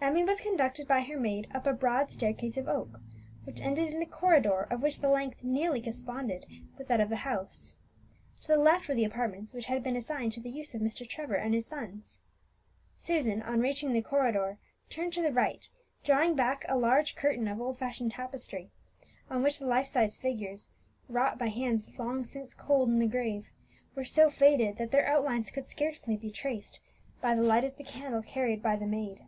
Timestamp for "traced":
26.30-26.80